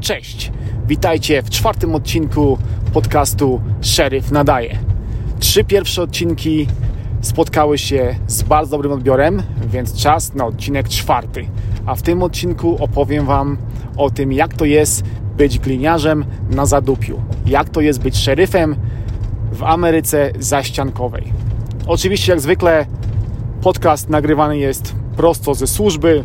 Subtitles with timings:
[0.00, 0.52] Cześć,
[0.86, 2.58] witajcie w czwartym odcinku
[2.92, 4.78] podcastu Szeryf Nadaje.
[5.38, 6.66] Trzy pierwsze odcinki
[7.20, 11.48] spotkały się z bardzo dobrym odbiorem, więc czas na odcinek czwarty.
[11.86, 13.58] A w tym odcinku opowiem Wam
[13.96, 15.04] o tym, jak to jest
[15.36, 18.76] być gliniarzem na zadupiu, jak to jest być szeryfem
[19.52, 21.32] w Ameryce zaściankowej.
[21.86, 22.86] Oczywiście, jak zwykle,
[23.62, 26.22] podcast nagrywany jest prosto ze służby,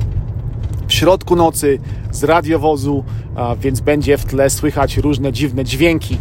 [0.88, 1.80] w środku nocy,
[2.12, 3.04] z radiowozu,
[3.60, 6.18] więc będzie w tle słychać różne dziwne dźwięki.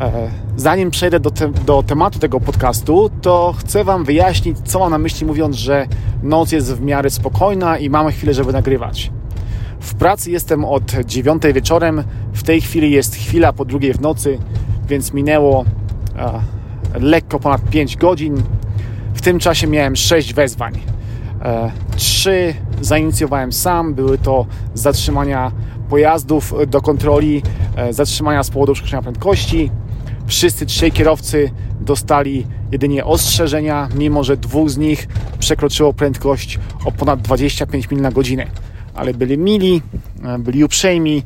[0.00, 4.90] E, zanim przejdę do, te, do tematu tego podcastu, to chcę Wam wyjaśnić, co mam
[4.90, 5.86] na myśli, mówiąc, że
[6.22, 9.10] noc jest w miarę spokojna i mamy chwilę, żeby nagrywać.
[9.80, 14.38] W pracy jestem od 9 wieczorem, w tej chwili jest chwila po drugiej w nocy,
[14.88, 15.64] więc minęło
[16.16, 16.40] e,
[17.00, 18.42] lekko ponad 5 godzin.
[19.14, 20.72] W tym czasie miałem 6 wezwań.
[21.42, 25.52] E, trzy zainicjowałem sam, były to zatrzymania
[25.88, 27.42] pojazdów do kontroli,
[27.76, 29.70] e, zatrzymania z powodu przekroczenia prędkości.
[30.26, 35.08] Wszyscy trzej kierowcy dostali jedynie ostrzeżenia, mimo że dwóch z nich
[35.38, 38.46] przekroczyło prędkość o ponad 25 mil na godzinę.
[38.94, 39.82] Ale byli mili,
[40.24, 41.22] e, byli uprzejmi,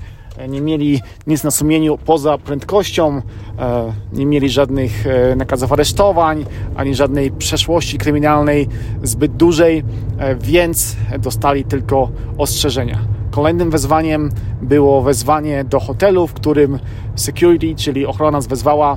[0.49, 3.23] nie mieli nic na sumieniu poza prędkością,
[3.59, 6.45] e, nie mieli żadnych e, nakazów aresztowań,
[6.77, 8.69] ani żadnej przeszłości kryminalnej
[9.03, 9.85] zbyt dużej,
[10.19, 12.99] e, więc dostali tylko ostrzeżenia.
[13.31, 14.31] Kolejnym wezwaniem
[14.63, 16.79] było wezwanie do hotelu, w którym
[17.15, 18.97] security, czyli ochrona nas wezwała,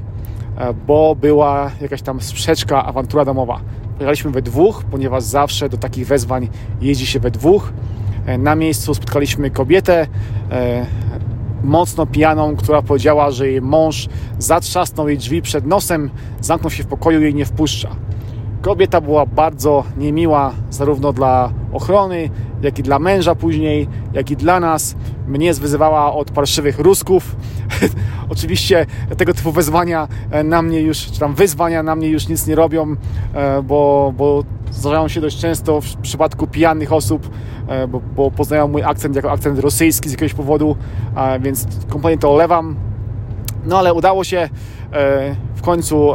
[0.87, 3.59] bo była jakaś tam sprzeczka, awantura domowa.
[3.97, 6.49] Pojechaliśmy we dwóch, ponieważ zawsze do takich wezwań
[6.81, 7.73] jeździ się we dwóch.
[8.37, 10.07] Na miejscu spotkaliśmy kobietę,
[11.63, 16.09] mocno pijaną, która powiedziała, że jej mąż zatrzasnął jej drzwi przed nosem,
[16.41, 17.89] zamknął się w pokoju i jej nie wpuszcza.
[18.61, 22.29] Kobieta była bardzo niemiła zarówno dla ochrony,
[22.61, 24.95] jak i dla męża później, jak i dla nas.
[25.27, 27.35] Mnie zwyzywała od parszywych Rusków.
[28.29, 28.85] Oczywiście
[29.17, 30.07] tego typu wezwania
[30.43, 32.95] na mnie już, czy tam wyzwania na mnie już nic nie robią,
[33.33, 37.29] e, bo, bo zdarzają się dość często w przypadku pijanych osób,
[37.67, 40.75] e, bo, bo poznają mój akcent jako akcent rosyjski z jakiegoś powodu,
[41.39, 42.75] więc kompletnie to olewam.
[43.65, 44.49] No ale udało się e,
[45.55, 46.11] w końcu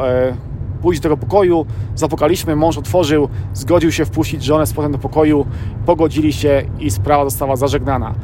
[0.84, 5.46] pójść do tego pokoju, zapukaliśmy, mąż otworzył, zgodził się wpuścić żonę z potem do pokoju,
[5.86, 8.14] pogodzili się i sprawa została zażegnana.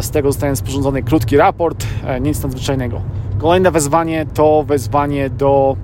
[0.00, 1.86] Z tego został sporządzony krótki raport,
[2.20, 3.00] nic nadzwyczajnego.
[3.38, 5.76] Kolejne wezwanie to wezwanie do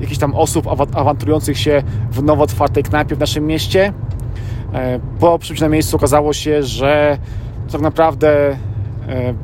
[0.00, 3.92] jakichś tam osób awanturujących się w nowo otwartej knajpie w naszym mieście.
[4.72, 7.18] E, po przybyciu na miejscu okazało się, że
[7.72, 8.75] tak naprawdę E,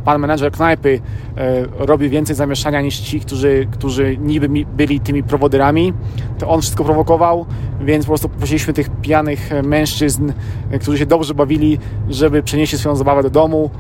[0.05, 1.00] pan menedżer knajpy
[1.37, 5.93] e, robi więcej zamieszania niż ci, którzy, którzy niby byli tymi prowoderami.
[6.39, 7.47] To on wszystko prowokował,
[7.81, 10.33] więc po prostu poprosiliśmy tych pijanych mężczyzn,
[10.71, 11.78] e, którzy się dobrze bawili,
[12.11, 13.71] żeby przenieśli swoją zabawę do domu.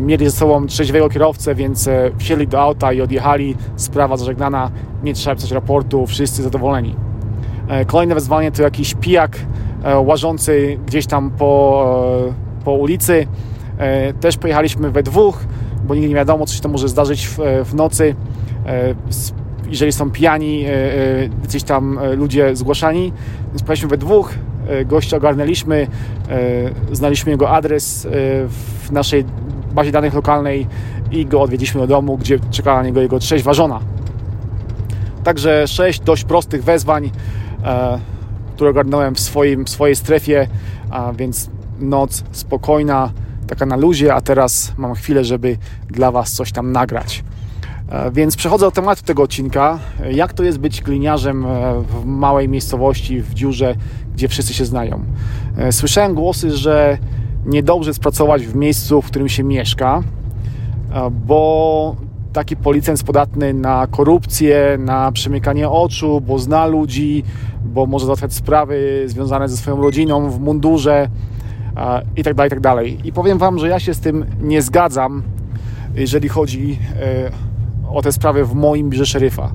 [0.00, 1.88] Mieli ze sobą trzeźwego kierowcę, więc
[2.18, 3.56] wsiedli do auta i odjechali.
[3.76, 4.70] Sprawa zażegnana,
[5.02, 6.94] nie trzeba pisać raportu, wszyscy zadowoleni.
[7.86, 9.38] Kolejne wezwanie to jakiś pijak
[10.04, 12.24] łażący gdzieś tam po,
[12.64, 13.57] po ulicy E,
[14.20, 15.44] też pojechaliśmy we dwóch,
[15.84, 18.14] bo nigdy nie wiadomo, co się to może zdarzyć w, e, w nocy.
[18.66, 18.94] E,
[19.68, 20.64] jeżeli są pijani,
[21.44, 23.12] gdzieś tam ludzie zgłaszani.
[23.48, 24.34] Więc pojechaliśmy we dwóch,
[24.86, 25.86] gościa ogarnęliśmy,
[26.92, 28.08] znaliśmy jego adres
[28.82, 29.24] w naszej
[29.72, 30.66] bazie danych lokalnej
[31.10, 33.80] i go odwiedziliśmy do domu, gdzie czekała na niego jego trzeźwa żona.
[35.24, 37.10] Także sześć dość prostych wezwań,
[38.54, 40.48] które ogarnąłem w, swoim, w swojej strefie,
[40.90, 41.50] a więc
[41.80, 43.10] noc spokojna,
[43.48, 45.56] taka na luzie, a teraz mam chwilę, żeby
[45.88, 47.24] dla Was coś tam nagrać.
[47.88, 49.78] E, więc przechodzę do tematu tego odcinka.
[50.10, 51.48] Jak to jest być gliniarzem e,
[51.82, 53.74] w małej miejscowości, w dziurze,
[54.14, 55.04] gdzie wszyscy się znają?
[55.56, 56.98] E, słyszałem głosy, że
[57.46, 60.02] niedobrze jest pracować w miejscu, w którym się mieszka,
[61.26, 61.96] bo
[62.32, 67.24] taki policjant jest podatny na korupcję, na przymykanie oczu, bo zna ludzi,
[67.64, 71.08] bo może załatwiać sprawy związane ze swoją rodziną w mundurze
[72.16, 72.98] i tak dalej, i tak dalej.
[73.04, 75.22] I powiem Wam, że ja się z tym nie zgadzam,
[75.94, 77.30] jeżeli chodzi e,
[77.90, 79.52] o te sprawy w moim biurze szeryfa.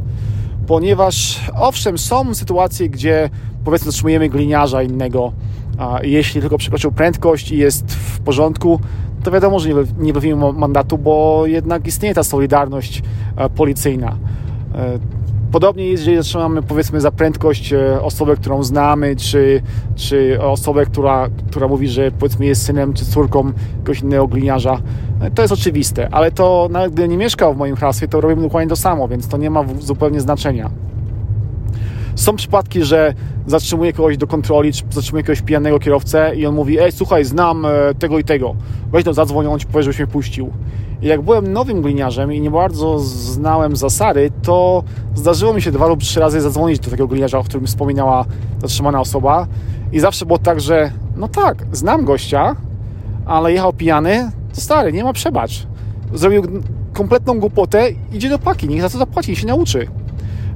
[0.67, 3.29] Ponieważ owszem, są sytuacje, gdzie
[3.63, 5.31] powiedzmy zatrzymujemy gliniarza innego,
[6.03, 8.79] jeśli tylko przekroczył prędkość i jest w porządku,
[9.23, 13.03] to wiadomo, że nie, bawimy mandatu, bo jednak istnieje ta solidarność
[13.35, 14.17] e, policyjna.
[15.53, 19.61] Podobnie jest, jeżeli zatrzymamy powiedzmy za prędkość e, osobę, którą znamy, czy,
[19.95, 24.81] czy osobę, która, która mówi, że powiedzmy jest synem czy córką jakiegoś innego gliniarza.
[25.21, 28.41] E, to jest oczywiste, ale to nawet gdy nie mieszkał w moim hrabstwie, to robimy
[28.41, 30.69] dokładnie to samo, więc to nie ma zupełnie znaczenia.
[32.15, 33.13] Są przypadki, że
[33.47, 37.65] zatrzymuje kogoś do kontroli, czy zatrzymuje jakiegoś pijanego kierowcę i on mówi, ej, słuchaj, znam
[37.65, 37.69] e,
[37.99, 38.55] tego i tego,
[38.91, 40.51] weź to zadzwoń, on ci powie, żebyś mnie puścił.
[41.01, 44.83] I jak byłem nowym gliniarzem i nie bardzo znałem zasady, to
[45.15, 48.25] zdarzyło mi się dwa lub trzy razy zadzwonić do takiego gliniarza, o którym wspominała
[48.61, 49.47] zatrzymana osoba
[49.91, 52.55] i zawsze było tak, że no tak, znam gościa,
[53.25, 55.67] ale jechał pijany, stary, nie ma przebacz.
[56.13, 56.43] Zrobił
[56.93, 59.87] kompletną głupotę, idzie do paki, niech za to zapłaci i się nauczy.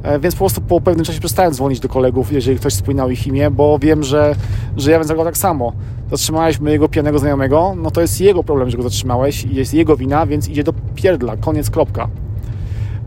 [0.04, 3.28] E, więc po prostu po pewnym czasie przestałem dzwonić do kolegów, jeżeli ktoś wspominał ich
[3.28, 4.36] imię, bo wiem, że,
[4.78, 5.74] że ja bym zagrał tak samo.
[6.12, 9.98] Zatrzymałeś mojego pijanego znajomego, no to jest jego problem, że go zatrzymałeś i jest jego
[9.98, 12.08] wina, więc idzie do pierdla, koniec, kropka.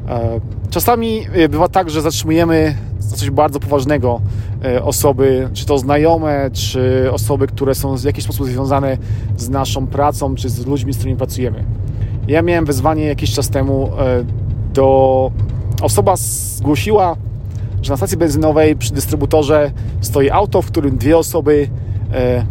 [0.09, 0.41] E,
[0.71, 4.21] czasami e, bywa tak, że zatrzymujemy za coś bardzo poważnego
[4.83, 8.99] osoby, czy to znajome, czy osoby, które są w jakiś sposób związane
[9.37, 11.65] z naszą pracą, czy z ludźmi, z którymi pracujemy.
[12.29, 13.91] Ja miałem wezwanie jakiś czas temu
[14.75, 15.31] do
[15.81, 17.17] osoba zgłosiła,
[17.83, 21.69] że na stacji benzynowej przy dystrybutorze stoi auto, w którym dwie osoby
[22.13, 22.45] e,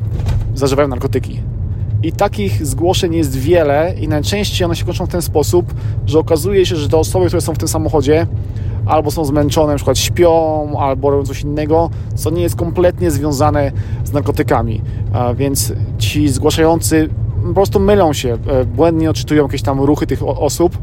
[0.56, 1.42] zażywają narkotyki.
[2.04, 5.74] I takich zgłoszeń jest wiele i najczęściej one się kończą w ten sposób,
[6.06, 8.28] że okazuje się, że te osoby, które są w tym samochodzie
[8.86, 13.72] albo są zmęczone, na przykład śpią, albo robią coś innego, co nie jest kompletnie związane
[14.04, 14.82] z narkotykami.
[15.36, 17.10] Więc ci zgłaszający
[17.48, 20.78] po prostu mylą się, e, błędnie odczytują jakieś tam ruchy tych osób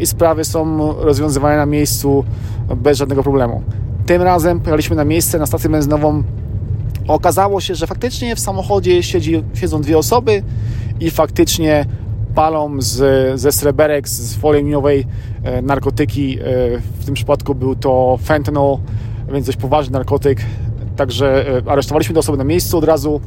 [0.00, 2.24] i sprawy są rozwiązywane na miejscu
[2.76, 3.62] bez żadnego problemu.
[4.06, 6.22] Tym razem pojechaliśmy na miejsce, na stację benzynową.
[7.08, 10.42] Okazało się, że faktycznie w samochodzie siedzi, siedzą dwie osoby
[11.00, 11.86] i faktycznie
[12.34, 15.06] palą z, ze sreberek, z folii miniowej
[15.42, 16.38] e, narkotyki.
[16.40, 16.44] E,
[17.00, 18.76] w tym przypadku był to fentanyl,
[19.32, 20.40] więc dość poważny narkotyk.
[20.96, 23.20] Także e, aresztowaliśmy te osoby na miejscu od razu.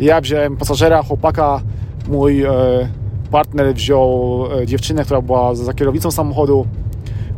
[0.00, 1.60] Ja wziąłem pasażera, chłopaka,
[2.08, 2.44] mój
[3.30, 6.66] partner wziął e, dziewczynę, która była za kierownicą samochodu.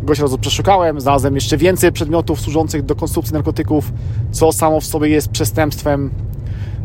[0.03, 3.93] Go się razu przeszukałem, znalazłem jeszcze więcej przedmiotów służących do konsumpcji narkotyków,
[4.31, 6.11] co samo w sobie jest przestępstwem.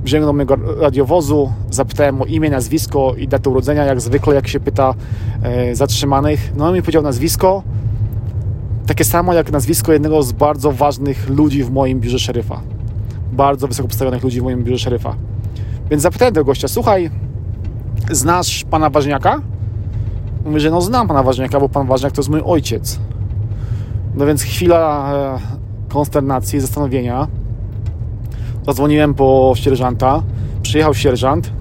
[0.03, 4.59] Wziąłem do mojego radiowozu, zapytałem o imię, nazwisko i datę urodzenia, jak zwykle, jak się
[4.59, 4.93] pyta
[5.43, 6.53] e, zatrzymanych.
[6.55, 7.63] No on mi powiedział nazwisko,
[8.87, 12.61] takie samo jak nazwisko jednego z bardzo ważnych ludzi w moim biurze szeryfa.
[13.31, 15.15] Bardzo wysoko postawionych ludzi w moim biurze szeryfa.
[15.89, 17.09] Więc zapytałem tego gościa, słuchaj,
[18.11, 19.41] znasz pana Ważniaka?
[20.45, 22.99] Mówi, że no znam pana Ważniaka, bo pan Ważniak to jest mój ojciec.
[24.15, 25.39] No więc chwila e,
[25.89, 27.27] konsternacji, zastanowienia.
[28.65, 30.23] Zadzwoniłem po sierżanta.
[30.61, 31.51] Przyjechał sierżant.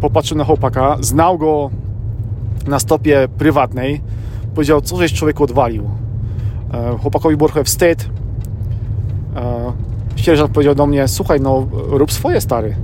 [0.00, 0.96] Popatrzył na chłopaka.
[1.00, 1.70] Znał go
[2.66, 4.00] na stopie prywatnej.
[4.54, 5.90] Powiedział, co żeś człowieku odwalił.
[6.72, 8.08] E, chłopakowi było trochę wstyd.
[9.36, 9.72] E,
[10.16, 12.76] sierżant powiedział do mnie, słuchaj, no rób swoje, stary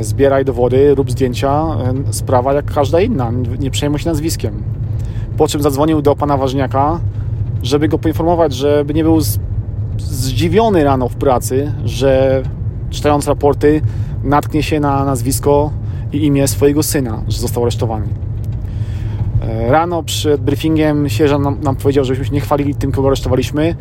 [0.00, 1.66] zbieraj dowody, rób zdjęcia,
[2.08, 4.62] e, sprawa jak każda inna, nie przejmuj się nazwiskiem.
[5.36, 7.00] Po czym zadzwonił do pana Ważniaka,
[7.62, 9.20] żeby go poinformować, żeby nie był
[9.98, 12.42] zdziwiony rano w pracy, że
[12.90, 13.82] czytając raporty
[14.24, 15.70] natknie się na nazwisko
[16.12, 18.06] i imię swojego syna, że został aresztowany.
[19.42, 23.74] E, rano przed briefingiem sierżant nam, nam, powiedział, żebyśmy się nie chwalili tym, kogo aresztowaliśmy.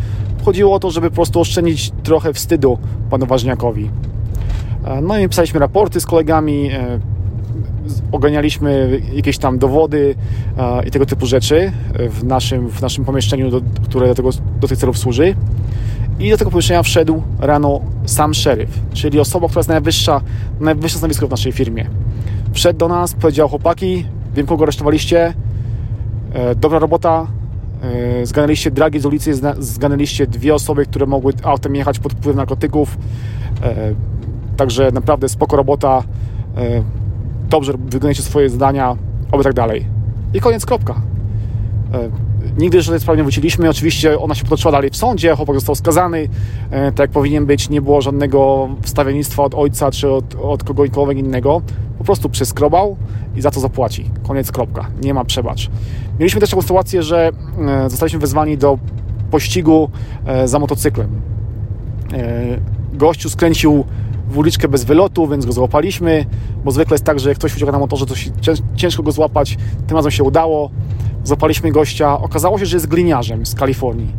[0.45, 2.77] Chodziło o to, żeby po prostu oszczędzić trochę wstydu
[3.09, 3.89] panu Ważniakowi.
[4.89, 6.99] E, no i pisaliśmy raporty z kolegami, e,
[8.11, 10.15] oganialiśmy jakieś tam dowody
[10.57, 11.71] e, i tego typu rzeczy
[12.09, 15.35] w naszym, w naszym pomieszczeniu, do, które do, tego, do tych celów służy.
[16.19, 20.21] I do tego pomieszczenia wszedł rano sam szeryf, czyli osoba, która jest najwyższa,
[20.59, 21.89] najwyższe stanowisko w naszej firmie.
[22.53, 25.33] Wszedł do nas, powiedział chłopaki, wiem kogo aresztowaliście,
[26.55, 27.27] dobra robota,
[28.23, 32.97] zganęliście dragi z ulicy, zganęliście dwie osoby, które mogły autem jechać pod wpływem narkotyków,
[34.59, 36.03] Także naprawdę spoko robota,
[36.57, 36.83] e,
[37.49, 38.95] dobrze wykonujecie swoje zadania,
[39.31, 39.85] oby tak dalej.
[40.33, 41.01] I koniec, kropka.
[41.93, 42.09] E,
[42.57, 43.69] nigdy żadnej sprawy nie wróciliśmy.
[43.69, 46.29] Oczywiście ona się potoczyła dalej w sądzie, chłopak został skazany,
[46.71, 47.69] e, tak jak powinien być.
[47.69, 51.61] Nie było żadnego wstawiennictwa od ojca czy od, od kogokolwiek innego.
[51.97, 52.97] Po prostu przeskrobał
[53.35, 54.11] i za to zapłaci.
[54.27, 54.85] Koniec, kropka.
[55.01, 55.69] Nie ma przebacz.
[56.19, 57.31] Mieliśmy też taką sytuację, że
[57.87, 58.77] zostaliśmy wezwani do
[59.31, 59.89] pościgu
[60.45, 61.21] za motocyklem.
[62.93, 63.85] Gościu skręcił
[64.29, 66.25] w uliczkę bez wylotu, więc go złapaliśmy,
[66.65, 68.15] bo zwykle jest tak, że jak ktoś ucieka na motorze, to
[68.75, 69.57] ciężko go złapać.
[69.87, 70.69] Tym razem się udało.
[71.23, 72.19] Złapaliśmy gościa.
[72.19, 74.11] Okazało się, że jest gliniarzem z Kalifornii.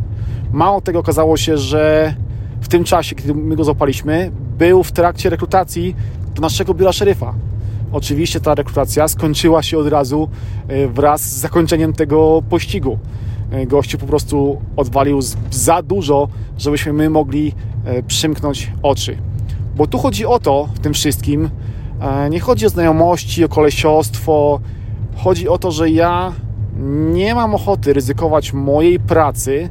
[0.51, 2.13] Mało tego okazało się, że
[2.61, 5.95] w tym czasie, kiedy my go złapaliśmy, był w trakcie rekrutacji
[6.35, 7.33] do naszego biura szeryfa.
[7.91, 10.29] Oczywiście ta rekrutacja skończyła się od razu
[10.67, 12.99] e, wraz z zakończeniem tego pościgu.
[13.51, 15.19] E, gościu po prostu odwalił
[15.51, 16.27] za dużo,
[16.57, 17.53] żebyśmy my mogli
[17.85, 19.17] e, przymknąć oczy.
[19.75, 21.49] Bo tu chodzi o to w tym wszystkim,
[22.01, 24.59] e, nie chodzi o znajomości, o kolesiostwo,
[25.15, 26.33] chodzi o to, że ja
[27.13, 29.69] nie mam ochoty ryzykować mojej pracy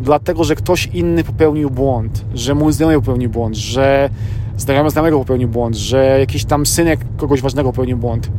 [0.00, 4.10] dlatego że ktoś inny popełnił błąd, że mój znajomy popełnił błąd, że
[4.56, 8.30] znajomy znajomego popełnił błąd, że jakiś tam synek kogoś ważnego popełnił błąd.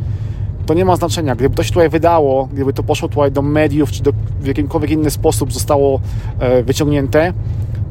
[0.65, 1.36] To nie ma znaczenia.
[1.36, 4.91] Gdyby to się tutaj wydało, gdyby to poszło tutaj do mediów, czy do, w jakimkolwiek
[4.91, 6.00] inny sposób zostało
[6.39, 7.34] e, wyciągnięte,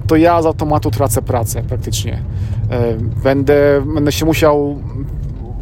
[0.09, 2.23] to ja z automatu tracę pracę praktycznie.
[2.71, 4.79] E, będę, będę się musiał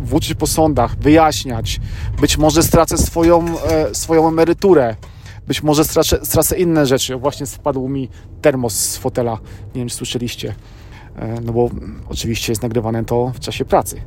[0.01, 1.81] włóczyć po sądach, wyjaśniać.
[2.21, 4.97] Być może stracę swoją, e, swoją emeryturę.
[5.47, 7.17] Być może stracę, stracę inne rzeczy.
[7.17, 8.09] Właśnie spadł mi
[8.43, 9.39] termos z fotela.
[9.75, 10.55] Nie wiem, czy słyszeliście.
[11.17, 11.71] E, no bo
[12.09, 14.01] oczywiście jest nagrywane to w czasie pracy.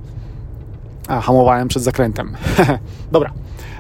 [1.08, 2.38] A, hamowałem przed zakrętem.
[3.12, 3.34] Dobra.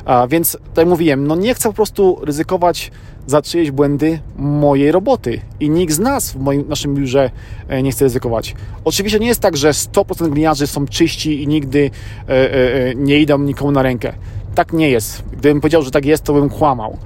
[0.06, 2.92] A, więc tutaj mówiłem, no nie chcę po prostu ryzykować
[3.30, 5.42] za czyjeś błędy mojej roboty.
[5.60, 7.32] I nikt z nas w moim, naszym biurze
[7.68, 8.56] e, nie chce ryzykować.
[8.86, 11.92] Oczywiście nie jest tak, że 100% gliniarzy są czyści i nigdy
[12.30, 14.14] e, e, nie idą nikomu na rękę.
[14.56, 15.24] Tak nie jest.
[15.32, 16.98] Gdybym powiedział, że tak jest, to bym kłamał.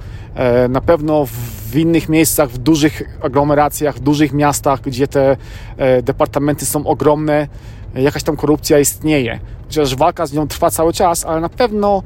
[0.68, 1.26] Na pewno
[1.70, 5.36] w innych miejscach, w dużych aglomeracjach, w dużych miastach, gdzie te
[6.02, 7.48] departamenty są ogromne,
[7.94, 9.40] jakaś tam korupcja istnieje.
[9.64, 12.02] Chociaż walka z nią trwa cały czas, ale na pewno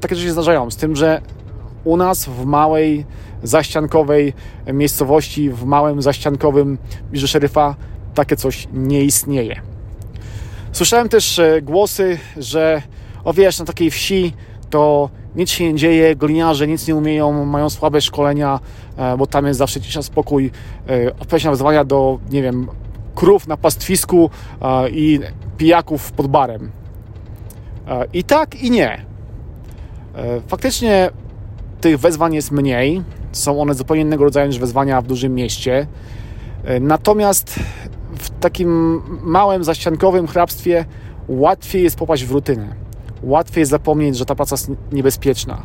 [0.00, 0.70] takie rzeczy się zdarzają.
[0.70, 1.20] Z tym, że
[1.84, 3.06] u nas w małej,
[3.42, 4.32] zaściankowej
[4.72, 6.78] miejscowości, w małym, zaściankowym
[7.10, 7.74] biurze szeryfa
[8.14, 9.60] takie coś nie istnieje.
[10.72, 12.82] Słyszałem też e, głosy, że
[13.24, 14.32] o wiesz, na takiej wsi
[14.70, 18.60] to nic się nie dzieje, gliniarze nic nie umieją, mają słabe szkolenia,
[18.96, 20.50] e, bo tam jest zawsze cisza, spokój,
[20.88, 22.68] e, odpowiedź wezwania do, nie wiem,
[23.14, 24.30] krów na pastwisku
[24.92, 25.20] i
[25.56, 26.70] pijaków pod barem.
[28.12, 29.07] I tak, i nie.
[30.48, 31.10] Faktycznie
[31.80, 33.02] tych wezwań jest mniej.
[33.32, 35.86] Są one zupełnie innego rodzaju niż wezwania w dużym mieście.
[36.64, 37.60] E, natomiast
[38.18, 40.84] w takim małym, zaściankowym hrabstwie
[41.28, 42.74] łatwiej jest popaść w rutynę.
[43.22, 45.62] Łatwiej jest zapomnieć, że ta praca jest niebezpieczna,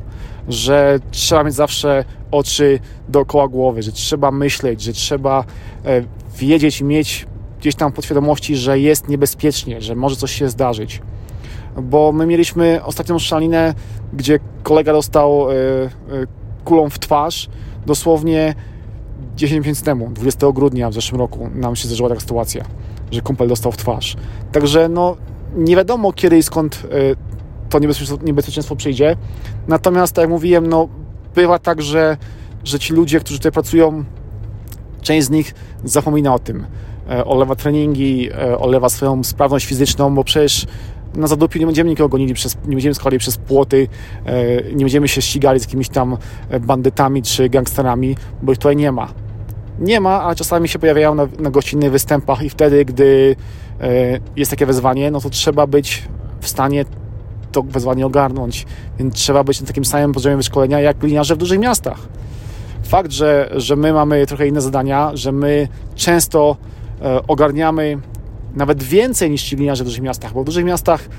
[0.48, 5.46] że trzeba mieć zawsze oczy dookoła głowy, że trzeba myśleć, że trzeba
[5.86, 6.04] e,
[6.38, 7.26] wiedzieć mieć
[7.60, 11.02] gdzieś tam podświadomości, że jest niebezpiecznie, że może coś się zdarzyć
[11.82, 13.74] bo my mieliśmy ostatnią szalinę,
[14.14, 15.90] gdzie kolega dostał e, e,
[16.66, 17.50] kulą w twarz
[17.86, 18.56] dosłownie
[19.36, 22.66] 10 miesięcy temu, 20 grudnia w zeszłym roku nam się zdarzyła taka sytuacja,
[23.12, 24.16] że kumpel dostał w twarz.
[24.52, 25.18] Także no,
[25.56, 27.16] nie wiadomo kiedy i skąd e,
[27.70, 29.16] to niebezpieczeństwo, niebezpieczeństwo przyjdzie.
[29.68, 30.88] Natomiast, tak jak mówiłem, no,
[31.36, 32.18] bywa tak, że,
[32.64, 34.04] że ci ludzie, którzy tutaj pracują,
[35.02, 35.54] część z nich
[35.84, 36.66] zapomina o tym.
[37.26, 40.66] Olewa treningi, olewa swoją sprawność fizyczną, bo przecież
[41.16, 43.88] na zadupiu nie będziemy nikogo gonili, przez, nie będziemy składali przez płoty,
[44.26, 46.18] e, nie będziemy się ścigali z jakimiś tam
[46.50, 49.08] e, bandytami czy gangsterami, bo ich tutaj nie ma.
[49.80, 53.36] Nie ma, a czasami się pojawiają na, na gościnnych występach i wtedy, gdy
[53.82, 56.04] e, jest takie wezwanie, no to trzeba być
[56.42, 56.86] w stanie
[57.52, 58.66] to wezwanie ogarnąć,
[59.00, 61.98] więc trzeba być na takim samym poziomie wyszkolenia jak liniarze w dużych miastach.
[62.84, 66.58] Fakt, że, że my mamy trochę inne zadania, że my często
[67.28, 67.98] ogarniamy
[68.54, 71.10] nawet więcej niż ci gliniarze w dużych miastach, bo w dużych miastach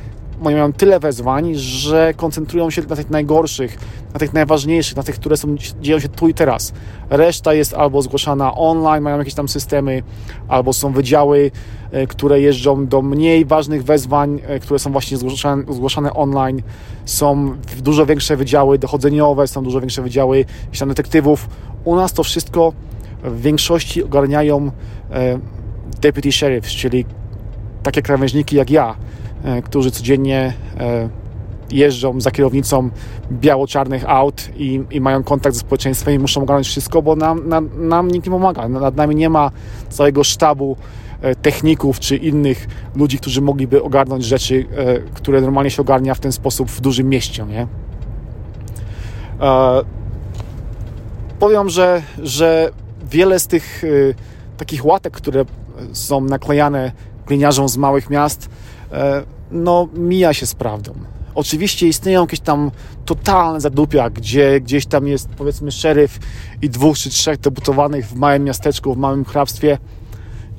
[0.43, 3.79] mają tyle wezwań, że koncentrują się na tych najgorszych,
[4.13, 6.73] na tych najważniejszych, na tych, które są, dzieją się tu i teraz.
[7.11, 10.03] Reszta jest albo zgłaszana online, mają jakieś tam systemy,
[10.49, 11.51] albo są wydziały,
[11.91, 16.63] e, które jeżdżą do mniej ważnych wezwań, e, które są właśnie zgłaszane, zgłaszane online.
[17.05, 20.45] Są dużo większe wydziały dochodzeniowe, są dużo większe wydziały
[20.79, 21.49] tam detektywów.
[21.85, 22.73] U nas to wszystko
[23.25, 24.71] w większości ogarniają
[25.11, 25.39] e,
[26.01, 27.05] deputy sheriffs, czyli
[27.85, 28.97] takie krawężniki jak ja,
[29.45, 31.09] e, którzy codziennie e,
[31.71, 32.91] jeżdżą za kierownicą
[33.33, 37.89] biało-czarnych aut i, i, mają kontakt ze społeczeństwem i muszą ogarnąć wszystko, bo nam, nam,
[37.89, 38.69] nam nikt nie pomaga.
[38.69, 39.51] Nad nami nie ma
[39.89, 40.77] całego sztabu
[41.23, 44.67] e, techników czy innych ludzi, którzy mogliby ogarnąć rzeczy,
[45.15, 47.45] które normalnie się ogarnia w ten sposób w dużym mieście.
[47.45, 47.67] Nie?
[51.39, 52.71] Powiem, że, że
[53.11, 53.83] wiele z tych
[54.57, 55.45] takich łatek, które
[55.93, 56.93] są naklejane
[57.27, 58.49] gliniarzom z małych miast,
[58.93, 60.95] e, no mija się z prawdą.
[61.35, 62.71] Oczywiście istnieją jakieś tam
[63.05, 66.19] totalne zadupia, gdzie gdzieś tam jest powiedzmy szeryf
[66.63, 69.79] i dwóch czy trzech debutowanych w małym miasteczku, w małym hrabstwie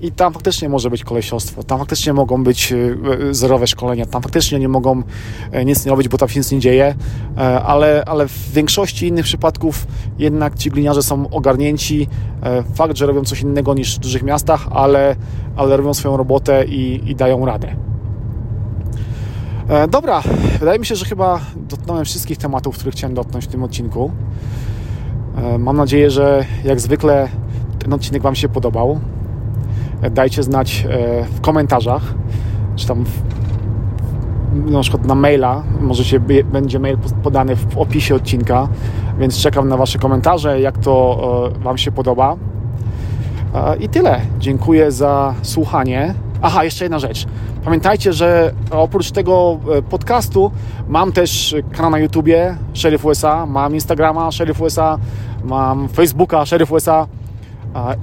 [0.06, 2.76] i tam faktycznie może być kolesiostwo, tam faktycznie mogą być e,
[3.32, 5.04] zerowe szkolenia, tam faktycznie nie mogą
[5.52, 6.96] e, nic nie robić, bo tam się nic nie dzieje,
[7.66, 9.88] ale, ale w większości innych przypadków
[10.20, 12.08] jednak ci gliniarze są ogarnięci.
[12.76, 15.16] Fakt, że robią coś innego niż w dużych miastach, ale
[15.56, 17.76] ale robią swoją robotę i, i dają radę.
[19.70, 20.24] E, dobra,
[20.60, 24.12] wydaje mi się, że chyba dotknąłem wszystkich tematów, których chciałem dotknąć w tym odcinku.
[25.38, 27.30] E, mam nadzieję, że jak zwykle
[27.80, 29.00] ten odcinek Wam się podobał.
[30.02, 32.02] E, dajcie znać e, w komentarzach,
[32.76, 33.22] czy tam w,
[34.72, 38.68] na przykład na maila, możecie, będzie mail podany w opisie odcinka,
[39.20, 42.36] więc czekam na Wasze komentarze, jak to e, Wam się podoba.
[43.80, 44.22] I tyle.
[44.40, 46.14] Dziękuję za słuchanie.
[46.42, 47.26] Aha, jeszcze jedna rzecz.
[47.66, 50.52] Pamiętajcie, że oprócz tego e, podcastu
[50.88, 54.98] mam też kanał na YouTubie Sheriff USA, mam Instagrama Sheriff USA,
[55.44, 57.08] mam Facebooka Sheriff USA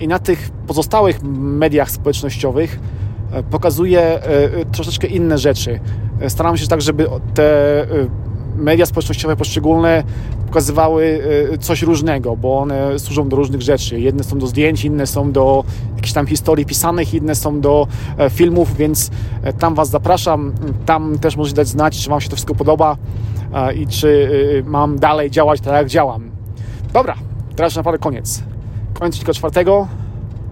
[0.00, 2.80] i na tych pozostałych mediach społecznościowych
[3.32, 5.80] e, pokazuję e, troszeczkę inne rzeczy.
[6.28, 7.86] Staram się tak, żeby te
[8.56, 10.04] media społecznościowe poszczególne
[10.52, 14.00] pokazywały e, coś różnego, bo one służą do różnych rzeczy.
[14.00, 15.64] Jedne są do zdjęć, inne są do
[15.96, 17.86] jakichś tam historii pisanych, inne są do
[18.18, 19.10] e, filmów, więc
[19.42, 20.52] e, tam Was zapraszam.
[20.86, 22.96] Tam też możecie dać znać, czy Wam się to wszystko podoba
[23.76, 24.30] i czy
[24.66, 26.30] mam dalej działać tak, jak działam.
[26.92, 27.14] Dobra,
[27.56, 28.51] teraz naprawdę koniec.
[29.10, 29.88] Tylko czwartego.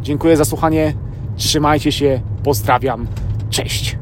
[0.03, 0.95] Dziękuję za słuchanie.
[1.37, 2.21] Trzymajcie się.
[2.45, 3.07] Pozdrawiam.
[3.51, 3.97] Cześć.